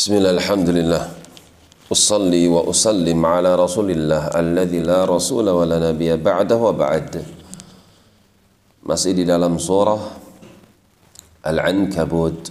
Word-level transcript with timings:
Bismillah, 0.00 0.32
alhamdulillah. 0.32 1.12
Usalli 1.92 2.48
wa 2.48 2.64
usallim 2.64 3.20
ala 3.20 3.52
rasulillah 3.52 4.32
alladhi 4.32 4.80
la 4.80 5.04
rasula 5.04 5.52
wa 5.52 5.60
la 5.68 5.76
nabiya 5.76 6.16
ba'dah 6.16 6.56
wa 6.56 6.72
ba'd. 6.72 7.20
Masih 8.80 9.12
di 9.12 9.28
dalam 9.28 9.60
surah 9.60 10.00
Al-Ankabut 11.44 12.48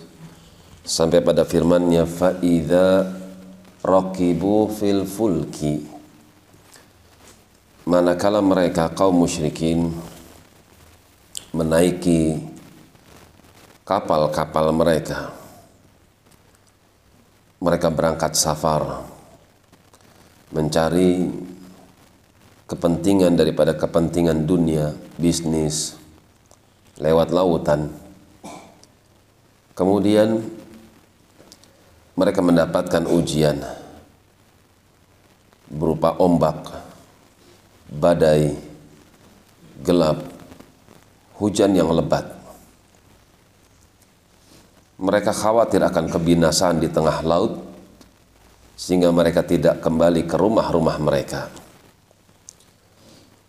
sampai 0.86 1.26
pada 1.26 1.42
firmannya 1.42 2.06
fa'idha 2.06 3.18
raqibu 3.82 4.70
fil 4.70 5.10
fulki 5.10 5.90
manakala 7.90 8.46
mereka 8.46 8.94
kaum 8.94 9.26
musyrikin 9.26 9.90
menaiki 11.58 12.46
kapal-kapal 13.90 14.70
mereka 14.70 15.49
mereka 17.70 17.94
berangkat 17.94 18.34
safar 18.34 19.06
mencari 20.50 21.30
kepentingan 22.66 23.38
daripada 23.38 23.78
kepentingan 23.78 24.50
dunia, 24.50 24.98
bisnis 25.22 25.94
lewat 26.98 27.30
lautan. 27.30 27.94
Kemudian 29.78 30.42
mereka 32.18 32.42
mendapatkan 32.42 33.06
ujian 33.06 33.62
berupa 35.70 36.18
ombak, 36.18 36.74
badai, 37.86 38.58
gelap, 39.86 40.26
hujan 41.38 41.78
yang 41.78 41.94
lebat 41.94 42.40
mereka 45.00 45.32
khawatir 45.32 45.80
akan 45.80 46.12
kebinasaan 46.12 46.84
di 46.84 46.92
tengah 46.92 47.24
laut 47.24 47.69
sehingga 48.80 49.12
mereka 49.12 49.44
tidak 49.44 49.84
kembali 49.84 50.24
ke 50.24 50.40
rumah-rumah 50.40 50.96
mereka. 51.04 51.52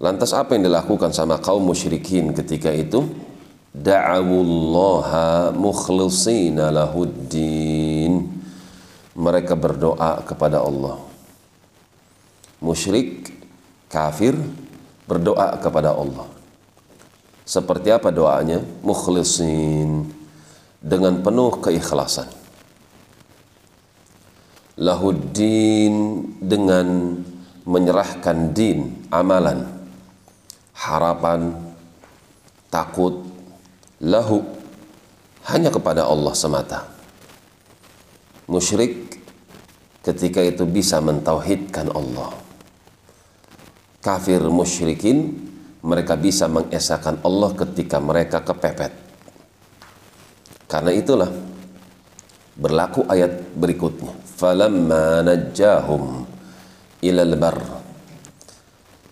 Lantas 0.02 0.34
apa 0.34 0.58
yang 0.58 0.66
dilakukan 0.66 1.14
sama 1.14 1.38
kaum 1.38 1.62
musyrikin 1.62 2.34
ketika 2.34 2.74
itu? 2.74 3.06
Da'awullaha 3.70 5.54
mukhlisina 5.54 6.74
lahuddin. 6.74 8.26
Mereka 9.14 9.54
berdoa 9.54 10.26
kepada 10.26 10.66
Allah. 10.66 10.98
Musyrik, 12.58 13.30
kafir, 13.86 14.34
berdoa 15.06 15.54
kepada 15.62 15.94
Allah. 15.94 16.26
Seperti 17.46 17.94
apa 17.94 18.10
doanya? 18.10 18.58
Mukhlisin 18.82 20.10
dengan 20.82 21.22
penuh 21.22 21.54
keikhlasan. 21.62 22.39
Lahuddin 24.80 26.24
dengan 26.40 27.20
menyerahkan 27.68 28.56
din, 28.56 29.04
amalan, 29.12 29.68
harapan, 30.72 31.52
takut, 32.72 33.20
lahu 34.00 34.40
hanya 35.52 35.68
kepada 35.68 36.08
Allah 36.08 36.32
semata. 36.32 36.88
Musyrik 38.48 39.20
ketika 40.00 40.40
itu 40.40 40.64
bisa 40.64 40.98
mentauhidkan 41.04 41.92
Allah. 41.92 42.32
Kafir 44.00 44.40
musyrikin 44.48 45.36
mereka 45.84 46.16
bisa 46.16 46.48
mengesahkan 46.48 47.20
Allah 47.20 47.52
ketika 47.52 48.00
mereka 48.00 48.40
kepepet 48.40 49.10
karena 50.70 50.94
itulah 50.94 51.26
berlaku 52.54 53.02
ayat 53.10 53.42
berikutnya. 53.58 54.14
Falamma 54.40 55.20
najjahum 55.20 56.24
ilal 57.04 57.36
bar. 57.36 57.60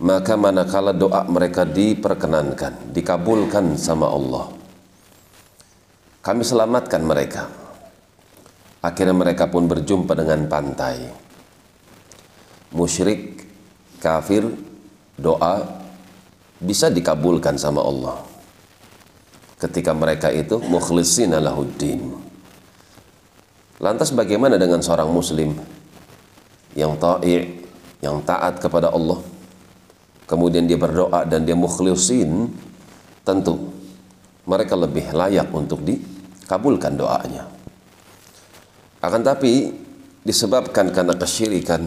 Maka 0.01 0.41
manakala 0.41 0.97
doa 0.97 1.29
mereka 1.29 1.69
diperkenankan, 1.69 2.97
dikabulkan 2.97 3.77
sama 3.77 4.09
Allah. 4.09 4.49
Kami 6.25 6.41
selamatkan 6.41 7.03
mereka. 7.05 7.45
Akhirnya 8.81 9.13
mereka 9.13 9.53
pun 9.53 9.69
berjumpa 9.69 10.17
dengan 10.17 10.49
pantai. 10.49 10.97
Musyrik, 12.73 13.45
kafir, 14.01 14.49
doa 15.13 15.67
bisa 16.57 16.89
dikabulkan 16.89 17.61
sama 17.61 17.85
Allah 17.85 18.17
ketika 19.59 19.91
mereka 19.91 20.31
itu 20.31 20.57
mukhlisin 20.63 21.35
lahuddin. 21.35 22.28
Lantas 23.79 24.11
bagaimana 24.11 24.59
dengan 24.59 24.83
seorang 24.83 25.07
muslim 25.07 25.55
yang 26.75 26.99
ta'i, 26.99 27.63
yang 28.03 28.19
taat 28.27 28.59
kepada 28.59 28.91
Allah, 28.91 29.23
kemudian 30.27 30.67
dia 30.67 30.75
berdoa 30.75 31.23
dan 31.23 31.47
dia 31.47 31.55
mukhlisin, 31.55 32.51
tentu 33.23 33.71
mereka 34.51 34.75
lebih 34.75 35.15
layak 35.15 35.47
untuk 35.55 35.87
dikabulkan 35.87 36.99
doanya. 36.99 37.47
Akan 38.99 39.23
tapi 39.23 39.71
disebabkan 40.27 40.91
karena 40.91 41.15
kesyirikan, 41.15 41.87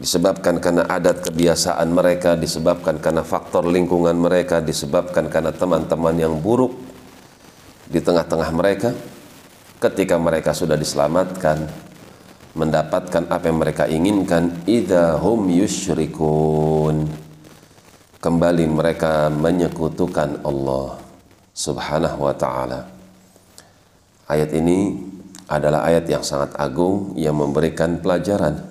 disebabkan 0.00 0.64
karena 0.64 0.88
adat 0.88 1.28
kebiasaan 1.28 1.92
mereka, 1.92 2.40
disebabkan 2.40 3.04
karena 3.04 3.20
faktor 3.20 3.68
lingkungan 3.68 4.16
mereka, 4.16 4.64
disebabkan 4.64 5.28
karena 5.28 5.52
teman-teman 5.52 6.16
yang 6.16 6.40
buruk 6.40 6.72
di 7.84 8.00
tengah-tengah 8.00 8.48
mereka, 8.48 8.96
ketika 9.84 10.16
mereka 10.16 10.56
sudah 10.56 10.80
diselamatkan, 10.80 11.68
mendapatkan 12.56 13.28
apa 13.28 13.44
yang 13.44 13.58
mereka 13.60 13.84
inginkan, 13.84 14.64
idahum 14.64 15.44
yusyrikun. 15.52 17.04
Kembali 18.16 18.64
mereka 18.64 19.28
menyekutukan 19.28 20.40
Allah 20.40 20.96
Subhanahu 21.52 22.24
wa 22.24 22.32
taala. 22.32 22.88
Ayat 24.24 24.56
ini 24.56 24.96
adalah 25.44 25.84
ayat 25.84 26.08
yang 26.08 26.24
sangat 26.24 26.56
agung 26.56 27.12
yang 27.20 27.36
memberikan 27.36 28.00
pelajaran 28.00 28.64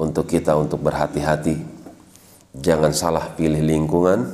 untuk 0.00 0.24
kita 0.24 0.56
untuk 0.56 0.80
berhati-hati. 0.80 1.60
Jangan 2.56 2.96
salah 2.96 3.36
pilih 3.36 3.60
lingkungan, 3.60 4.24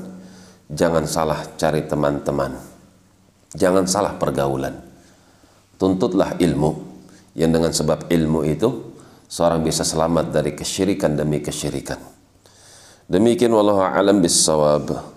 jangan 0.71 1.11
salah 1.11 1.43
cari 1.59 1.83
teman-teman. 1.83 2.55
Jangan 3.59 3.91
salah 3.91 4.15
pergaulan. 4.15 4.90
Tuntutlah 5.81 6.37
ilmu 6.37 6.77
yang 7.33 7.57
dengan 7.57 7.73
sebab 7.73 8.13
ilmu 8.13 8.45
itu 8.45 8.69
seorang 9.25 9.65
bisa 9.65 9.81
selamat 9.81 10.29
dari 10.29 10.53
kesyirikan 10.53 11.17
demi 11.17 11.41
kesyirikan. 11.41 11.97
Demikian 13.09 13.49
wallahu 13.57 13.81
alam 13.81 14.21
bisawab. 14.21 15.10